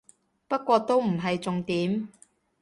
[0.47, 2.09] 不過都唔係重點